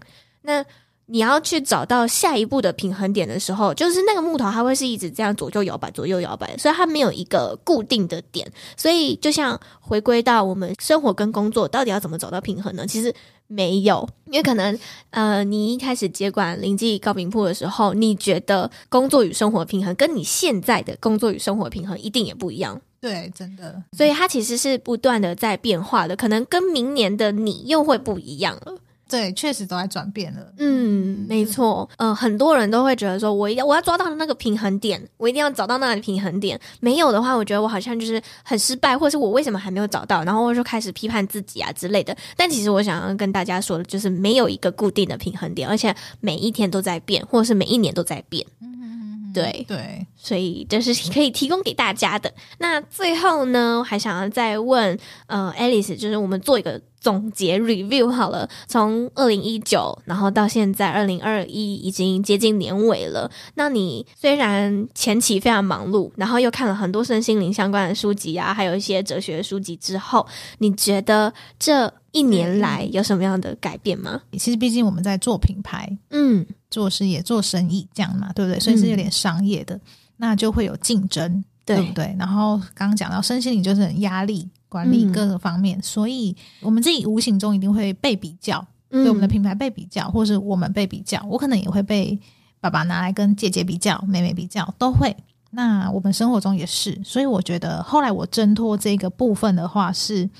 [0.47, 0.63] 那
[1.07, 8.51] 你要去找到下一步的平衡点的时候，就是那个木头它会是一直这样左右摇摆、左右摇摆，所以它没有一个固定的点。
[8.77, 12.87] 所以就像回归到我们生活跟工作，到底要怎么找到平衡呢？
[12.87, 13.15] 其实。
[13.47, 14.77] 没有，因为可能
[15.11, 22.81] 呃，你一开始接管林记高饼铺的时候，你觉得工作与生活平衡，跟你现在的工作与生活平衡一定也不一样。
[23.03, 28.79] 对，真的，所以它其实是不断的在变化的，可能跟明年的你又会不一样了。
[29.09, 30.41] 对，确实都在转变了。
[30.59, 31.89] 嗯，没错。
[31.99, 36.59] 嗯、呃，很多人都会觉得说，我一定我要抓到那个平衡点，我一定要找到那个平衡点。
[36.81, 42.17] 没有的话，我觉得我好像就是很失败，或是我为什么还没有找到，然后我就开始批判自己啊之类的。
[42.37, 48.45] 但其实我想要跟大家说的，就是没有一个固定的平衡点，而且每一天都在变，或者是每一年都在变。
[48.61, 52.33] 嗯，对对，所以这是可以提供给大家的。
[52.59, 56.81] 那最后呢，我还想要再问呃，Alice，就是我们做一个。
[57.05, 63.31] 总结 review 好了，从二零一九，然后到现在二零二一，已经接近年尾了。
[63.57, 70.27] 那你虽然前期非常忙碌，然后又看了很多身心灵相关的书籍啊，还有一些哲学书籍之后，
[70.61, 74.23] 你觉得这一年来有什么样的改变吗？
[74.33, 78.59] 其实毕竟我们在做品牌，嗯，做事业、做生意这样嘛，对不对？
[78.59, 79.81] 所以是有点商业的，嗯、
[80.17, 82.17] 那就会有竞争，对，对不对？
[82.19, 84.49] 然后刚刚讲到身心灵就是很压力。
[84.67, 88.59] 管理各个方面，嗯、所以我们自己无形中一定会被比较，
[88.91, 91.25] 嗯、对我们的品牌被比较，或是我们被比较。
[91.29, 92.19] 我可能也会被
[92.59, 95.17] 爸爸拿来跟姐姐比较，妹妹比较，都会。
[95.51, 100.31] 那我们生活中也是，所以我觉得后来我挣脱这个部分的话是，是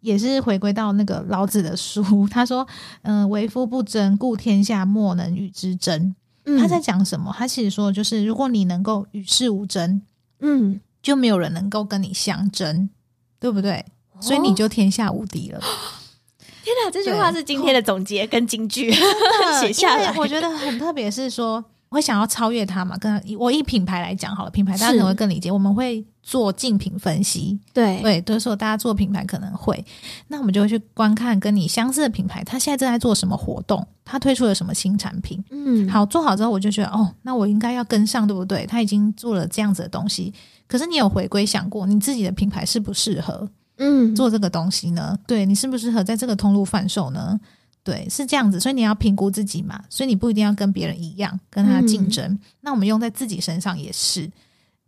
[0.00, 2.66] 也是回归到那个老子的书，他说
[3.02, 6.14] ：“嗯、呃，为夫不争，故天下莫能与之争。
[6.44, 7.34] 嗯”他在讲什么？
[7.36, 10.02] 他其实说就是，如果你能够与世无争，
[10.40, 12.90] 嗯，就没有人能够跟你相争。
[13.40, 13.86] 对不对？
[14.20, 15.60] 所以你就天下无敌了。
[15.60, 15.62] 哦、
[16.64, 18.90] 天哪，这句话是今天的总结跟金句
[19.60, 20.12] 写下来。
[20.16, 22.96] 我觉得很特别，是说我会想要超越它嘛。
[22.98, 25.50] 跟我以品牌来讲好了，品牌大家可能会更理解。
[25.50, 29.82] 我们会做竞品分析，对对，都是说大家做品牌可能会，
[30.26, 35.42] 那我们就会去观看跟你相似的品牌，它现在正在做什么活动，它推出了什么新产品。
[35.50, 38.66] 嗯，好，做好之后我就觉得哦，那我应该要跟上，对不对？
[38.66, 40.32] 他已经做了这样子的东西。
[40.66, 43.48] 可是你有回归想过，你自己的品牌适不适合，
[43.78, 45.12] 嗯，做这个东西呢？
[45.12, 47.40] 嗯、对，你适不适合在这个通路贩售呢？
[47.88, 49.82] 对，是这样子，所以你要评估自己嘛。
[49.88, 52.22] 所以你不一定要跟别人一样，跟他竞争。
[52.30, 54.30] 嗯、那我们用在自己身上也是，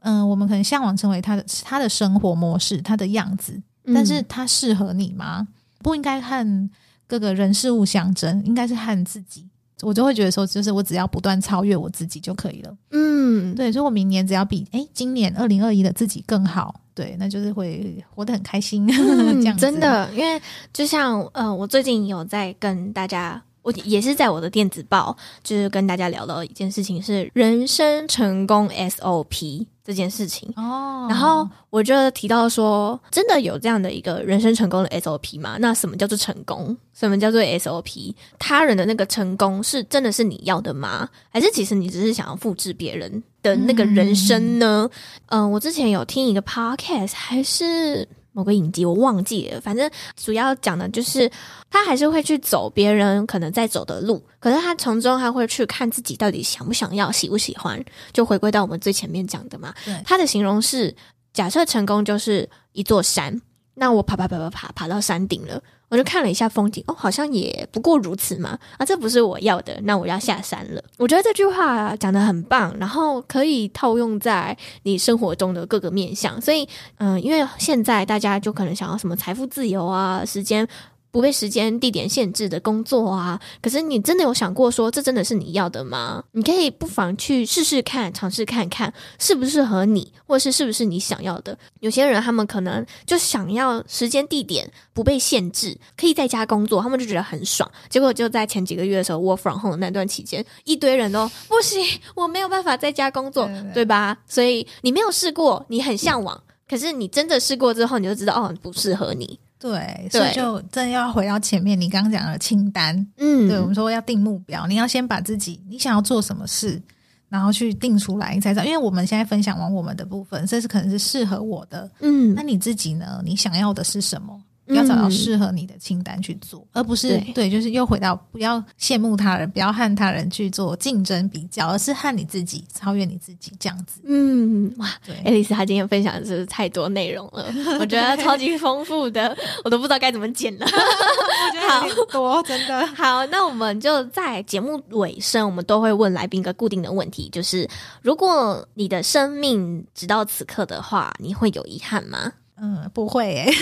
[0.00, 3.58] 嗯、呃，我们可能向往成为他的他的生活模式，他的样子，
[3.94, 5.48] 但是他适合你吗？
[5.78, 6.70] 不应该和
[7.06, 9.48] 各个人事物相争，应该是和自己。
[9.80, 12.76] 我就会觉得说，就是我只要不断超越我自己就可以了。
[12.90, 18.86] 嗯，对，所以我明年只要比诶今年二零二一的自己更好，对，那就是会活得很开心。
[18.92, 20.38] 嗯、这样子真的，因为
[20.70, 29.66] 就像呃，我最近有在跟大家，我也是在我的电子报，就是跟大家聊到一件事情，是人生成功 SOP。
[29.83, 35.57] 这件事情哦，然后我就提到说，真的有这样的一个人生成功的 SOP 吗？
[35.59, 36.77] 那什么叫做成功？
[36.94, 38.14] 什么叫做 SOP？
[38.38, 41.09] 他人的那个成功是真的是你要的吗？
[41.31, 44.88] 还是其实你只是想要复制别人的那个人生呢？
[45.27, 48.07] 嗯、呃，我之前有听一个 podcast，还是。
[48.33, 51.31] 某个影集我忘记了，反正主要讲的就是
[51.69, 59.75] 他还是会去走别人可能在走的路，可是他从中他会去看自己到底想不想要、喜不喜欢，就回归到我们最前面讲的嘛。
[60.05, 60.95] 他的形容是：
[61.33, 63.40] 假设成功就是一座山，
[63.75, 65.62] 那我爬爬爬爬爬爬到山顶了。
[65.90, 68.59] 我就看了一下风景，哦，好像也不过如此嘛。
[68.79, 70.83] 啊，这不是我要的，那我要下山了。
[70.96, 76.40] 我觉得这句话讲的很棒，然后可以套用在你生活中的各个面向。
[76.40, 76.66] 所以，
[76.98, 80.66] 嗯、因为现在大家就可能想要什么财富自由啊，时间
[81.11, 83.40] 不被时间、地点限制的工作啊。
[83.61, 86.22] 可是你真的有想过说，这真的是你要的吗？
[86.32, 91.57] 你可以不妨去试试看，尝试看看适不适合你，或是是不是你想要的。
[91.80, 97.70] 有些人他们可能就想要时间、地点不被限制，可以在家工作，他们就觉得很爽。
[97.89, 101.84] 结果就在前几个月的时候，work from home 那段期间，一堆人都不行，
[102.14, 104.16] 我没有办法在家工作，对，对，对，对吧？
[104.26, 106.41] 所以你没有试过，你很向往。
[106.68, 109.41] 可是你真的试过之后，你就知道哦，不适合你。
[109.61, 112.96] 对，所以就真的要回到前面，你刚刚讲的清单。
[113.18, 116.80] 嗯，对，我们说要定目标，你要先把自己你想要做什么事，
[117.28, 118.64] 然后去定出来，你才知道。
[118.64, 121.90] 因为我们现在分享完我们的部分，这是可能是适合我的。
[122.00, 123.20] 嗯，那你自己呢？
[123.22, 124.40] 你想要的是什么？
[124.75, 134.01] 要找到适合你的清单去做，嗯、而不是对，对，就是又回到不要羡慕他人，不要和他人去做竞争比较，而是和你自己超越你自己这样子。
[134.05, 137.47] 嗯，哇，对，爱丽丝她今天分享的是太多内容了，
[137.81, 140.66] 我觉得超级丰富的，我都不知道该怎么剪了。
[140.66, 143.25] 我觉得好多，真的好。
[143.27, 147.68] 那我们就在节目尾声，我们都会问来宾一个固定的问题，就是
[148.03, 152.33] 如果你的生命直到此刻的话，你会有遗憾吗？
[152.61, 153.61] 嗯，不会诶、欸，真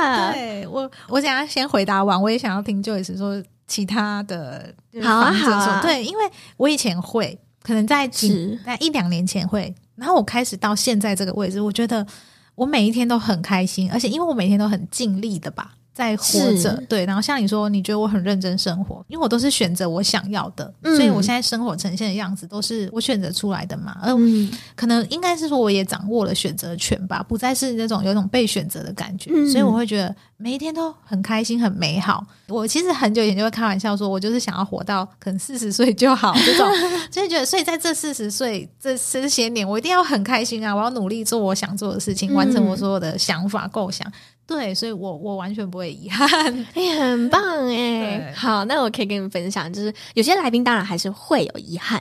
[0.00, 0.32] 的。
[0.32, 4.72] 对我，我想要先回答完，我也想要听 Joyce 说其他的。
[5.02, 5.80] 好啊，好啊。
[5.82, 6.24] 对，因为
[6.56, 12.06] 我以前会，可能在几在一两年前会，然后我开始到现在这个位置，我觉得
[12.54, 15.72] 我每一天都很开心，而且因为我每天都很尽力的吧。
[15.94, 23.96] 在活着，对，然后像你说，你觉得我很认真生活，因为我都是选择我想要的，嗯、所以我现在生活呈现的样子都是我选择出来的嘛。
[24.02, 32.26] 嗯，可能应该是说，我也掌握了选择权吧，不再是那种有种被选择的感觉，嗯、所以我会觉得每一天都很开心、很美好。
[32.48, 36.68] 我其实很久以前就会开玩笑说，我就是想要活到可能四十岁就好这种，
[37.08, 40.74] 所以觉得，所以在这四十岁这这些年，我一定要很开心啊！
[40.74, 44.10] 我要努力做我想做的事情，嗯、完成我所有的想法构想。
[44.46, 46.28] 对，所以我我完全不会遗憾，
[46.74, 48.18] 哎、欸，很棒哎。
[48.18, 51.98] 对好，那我可以跟你们分享，就是有些来宾当然还是会有遗憾，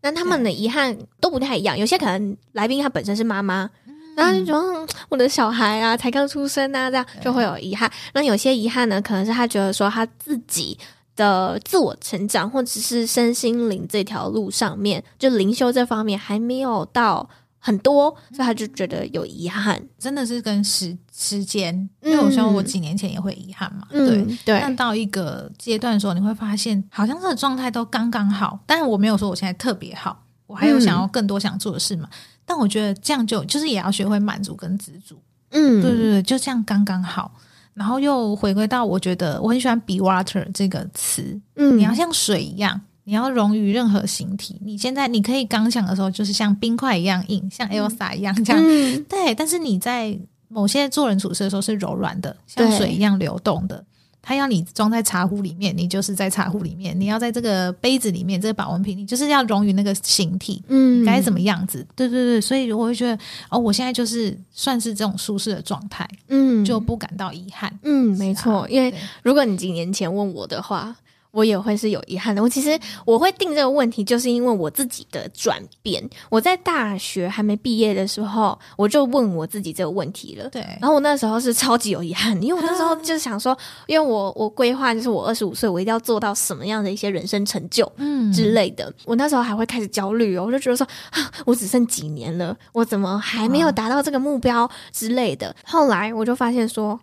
[0.00, 1.76] 但他们的遗憾都不太一样。
[1.76, 3.68] 有些可能来宾他本身是妈妈，
[4.16, 7.90] 然后就觉得我的小孩啊才刚出生啊，这样就会有遗憾。
[8.14, 10.78] 那有些遗憾呢，可能是他觉得说他自己
[11.16, 17.28] 的自我成长或者是身心灵这条路上面，就灵修这方面还没有到。
[17.62, 24.58] 很多，所以他就觉得有遗憾，真的是跟时时间，因为我说我几年前也会遗憾嘛，嗯、对对。
[24.60, 28.58] 但到一个阶段的时候，你会发现，好像这个状态都刚刚好。
[28.66, 32.08] 但是我没有说我现在特别好，我还有想要更多想做的事嘛。
[32.10, 37.30] 嗯、但我觉得这样就就是也要学会满足跟知足，嗯，对对对，就这样刚刚好。
[37.74, 42.80] 然后又回归到我觉得我很喜欢 be water 这个词，嗯，你要像水一样。
[43.04, 44.56] 你要融于任何形体。
[44.64, 48.62] 你现在你可以刚想的时候，就是像冰块一样硬，像 Elsa 一样这样。
[48.62, 50.16] 嗯、对，但是你在
[50.48, 53.84] 某些做人处事的时候是柔软的，像水一样流动的。
[54.22, 60.62] 它要你装在茶壶里面，你就是在茶壶里面；你要在这个杯子里面，这个保温瓶，你就是要融于那个形体。
[60.68, 61.84] 嗯，该怎么样子？
[61.96, 67.72] 对对对，所以我会觉得，哦，我现在就是算是这种舒适的状态，嗯，就不感到遗憾。
[67.82, 68.92] 嗯，没错，因为
[69.22, 70.94] 如果你几年前问我的话。
[71.30, 72.42] 我也会是有遗憾的。
[72.42, 76.02] 我其实我会定这个问题，就是因为我自己的转变。
[76.28, 80.48] 我在大学还没毕业的时候，我就问我自己这个问题了。
[80.48, 83.56] 对，然后我那时候是超级有遗憾，因为我那时候 就是想说，
[83.86, 88.84] 因为我我规划就是我二十五岁，我一定要做到什么样的一些人生成就，嗯之类的。
[88.86, 95.54] 嗯、我那时候还会开始焦虑哦，我就觉得说，啊，我只剩几年了，我怎么还没有达到这个目标之类的。
[95.64, 96.98] 后来我就发现说。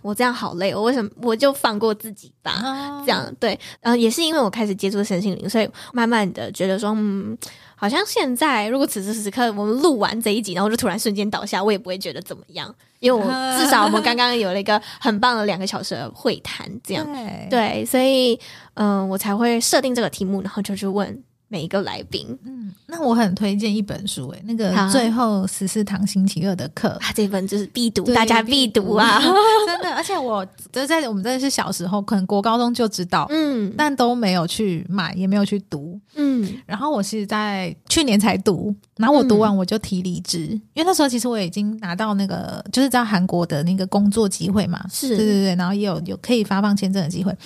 [0.00, 2.60] 我这样好累，我为什么我就放过自己吧？
[2.62, 7.36] 哦、这样对，然后也是因为我开始接触身心灵，所以慢慢的觉得说，嗯，
[7.74, 13.24] 好像现在如果此时此刻我们录完这一集，然后就突然瞬间倒下，我也不会觉得怎么样，因为我
[13.58, 18.38] 至少我们刚刚有了一个很棒的两个小时的会谈，这样对，对，所以
[18.74, 21.22] 嗯、呃，我才会设定这个题目，然后就去问。
[21.52, 29.20] 每一个来宾，嗯，那我很推荐一本书，诶，那个最后十四堂星期二的课，啊，这本就是必读，大家必读啊，
[29.68, 45.08] 真的，而且我就在我们真的是小时候，可能国高中就知道，嗯，但都没有去买，也没有去读，嗯，然后我是在去年才读，然后我读完我就提离职，嗯、因为那时候其实我已经拿到那个就是在韩国的那个工作机会嘛，是。
[45.08, 47.36] 对对对，然后也有有可以发放签证的机会，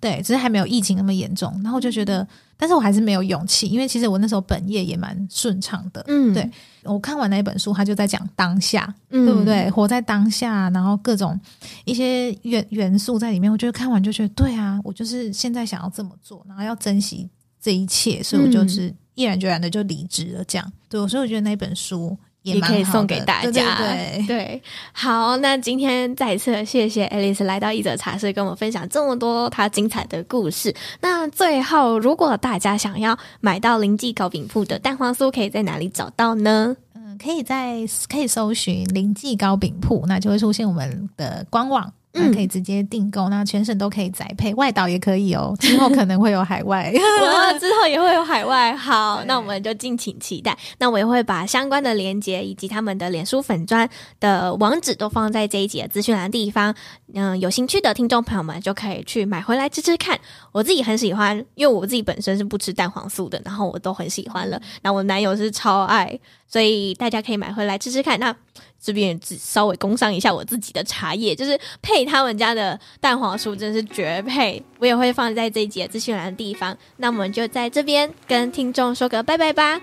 [0.00, 2.26] 对，只是还没有疫情那么严重，然后我就觉得。
[2.62, 6.00] 但是我还是没有勇气，因为其实我那时候本业也蛮顺畅的。
[6.06, 6.48] 嗯，对，
[6.84, 9.68] 我看完那一本书，他就在讲当下，嗯、对不对？
[9.68, 11.36] 活在当下，然后各种
[11.84, 17.28] 一些元元素在里面，我觉得看完就觉得对啊，我就是现在想要这么做，然后要珍惜
[17.60, 20.44] 这一切，所以我就是毅然决然的就离职了。
[20.44, 23.50] 这样，对，所以我觉得那本书也可以送给大家。
[23.50, 24.62] 对，对，对，对，
[24.92, 30.74] 好，那今天再一次谢谢 Alice 来到一者茶室，跟我们分享这么多她精彩的故事。
[31.00, 36.76] 那最后，如果大家想要买到林记糕饼铺的蛋黄酥，可以在哪里找到呢？
[36.94, 37.78] 嗯，可以在
[38.08, 41.92] 可以搜寻林记糕饼铺，那就会出现我们的官网。
[42.14, 45.56] 嗯，可以直接订购，那全省都可以宅配，外岛也可以哦。
[45.58, 48.76] 之后可能会有海外， 我之后也会有海外。
[48.76, 50.56] 好，那我们就敬请期待。
[50.78, 53.88] 那我也会把相关的链接以及他们的脸书粉砖
[54.20, 56.74] 的网址都放在这一集的资讯栏的地方。
[57.14, 60.18] 嗯，有兴趣的听众朋友们就可以去买回来吃吃看。
[60.52, 64.60] 我自己很喜欢，因为我自己本身是不吃蛋黄酥的，然后我都很喜欢了。
[64.82, 66.18] 那我男友是超爱，
[66.52, 68.20] 所以大家可以买回来吃吃看。
[68.20, 68.36] 那。
[68.84, 74.60] 这边只稍微工商一下我自己的茶叶，就是配他们家的蛋黄酥，真是绝配。
[74.80, 76.76] 我也会放在这一集的资讯栏的地方。
[76.96, 79.80] 那我们就在这边跟听众说个拜拜吧，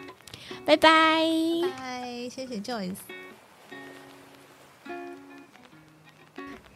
[0.65, 1.24] 拜拜，
[1.78, 2.95] 拜，谢谢 Joyce。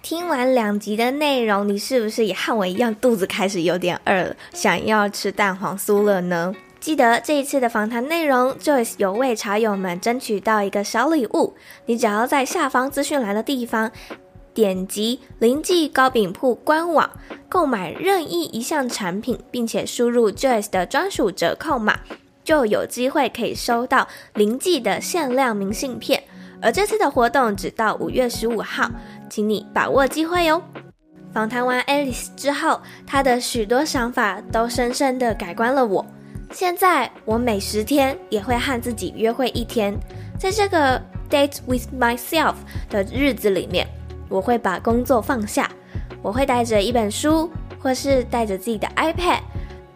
[0.01, 6.55] 听完两集的内容，你是不是也和我一样，肚子开始有点饿了，想要吃蛋黄酥了呢？
[6.83, 11.53] 记得这一次的访谈内容，Joyce 有为茶友们争取到一个小礼物。
[11.85, 13.89] 你只要在下方资讯栏的地方
[14.53, 17.09] 点击林记糕饼铺官网
[17.47, 21.97] 购买任意一项产品，并且输入 Joyce 的专属折扣码，
[22.43, 26.21] 就有机会可以收到林记的限量明信片。
[26.61, 28.91] 而这次的活动只到五月十五号，
[29.29, 30.61] 请你把握机会哟。
[31.31, 36.05] 访谈完 Alice 之后，她的许多想法都深深的改观了我。
[36.53, 39.97] 现在我每十天也会和自己约会一天，
[40.37, 42.53] 在这个 date with myself
[42.91, 43.87] 的日子里面，
[44.29, 45.67] 我会把工作放下，
[46.21, 47.49] 我会带着一本书，
[47.79, 49.39] 或是带着自己的 iPad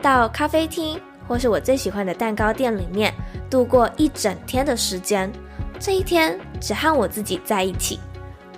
[0.01, 3.13] 到咖啡厅，或是我最喜欢的蛋糕店里面
[3.51, 5.31] 度过一整天的时间。
[5.79, 7.99] 这一天只和我自己在一起，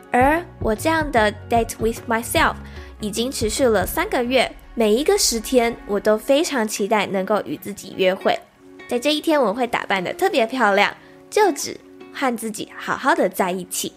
[0.10, 2.56] 而我这样的 date with myself
[3.02, 4.50] 已经持续了三个月。
[4.80, 8.40] 每一个十天，我都非常期待能够与自己约会。
[8.88, 10.96] 在这一天，我会打扮得特别漂亮，
[11.30, 11.76] 就只
[12.14, 13.92] 和自己好好的在一起。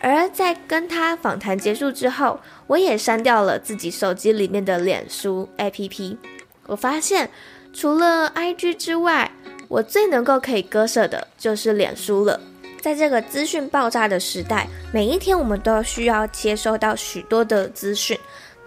[0.00, 6.16] 而在跟他访谈结束之后，我也删掉了自己手机里面的脸书 APP。
[6.66, 7.30] 我发现，
[7.72, 9.30] 除了 IG 之外，
[9.68, 12.40] 我最能够可以割舍的就是脸书了。
[12.80, 18.18] 在这个资讯爆炸的时代，每一天我们都需要接收到许多的资讯。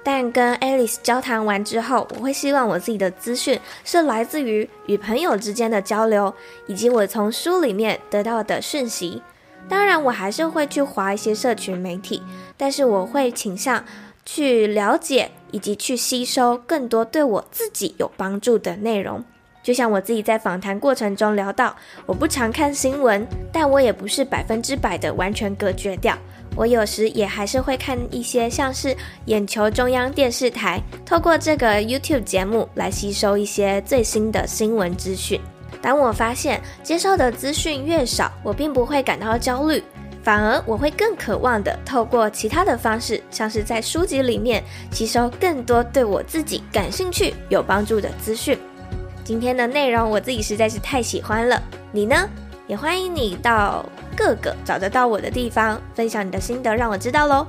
[0.07, 6.31] 但跟 Alice 交谈完之后，我会希望我自己的资讯是来自于与朋友之间的交流，
[6.67, 9.23] 以及我从书里面得到的讯息。
[9.67, 12.21] 当然，我还是会去划一些社群媒体，
[12.55, 13.83] 但是我会倾向
[14.23, 19.25] 去了解以及去吸收更多对我自己有帮助的内容。
[19.63, 21.75] 就像我自己在访谈过程中聊到，
[22.05, 26.15] 我不常看新闻，但我也不是百分之百的完全隔绝掉。
[26.55, 28.95] 我有时也还是会看一些像是
[29.25, 35.39] 眼球中央电视台，透过这个 YouTube 节目来吸收一些最新的新闻资讯。
[35.81, 39.83] 当我发现接收的资讯越少，我并不会感到焦虑，
[40.23, 48.57] 反而我会更渴望的透过其他的方式，像是在书籍里面吸收更多对我自己感兴趣、有帮助的资讯。
[49.23, 52.27] 今天的内容我自己实在是太喜欢了，你呢？
[52.67, 53.85] 也欢迎你到
[54.15, 57.45] 各个找得到我的地方分享你的心得，让我知道喽。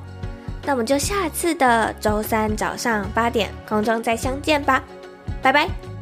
[0.64, 4.82] 那我们就下次的周三早上八点空中再相见吧，
[5.40, 5.95] 拜拜。